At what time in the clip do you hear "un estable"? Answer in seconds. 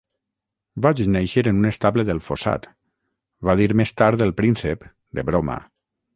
1.59-2.05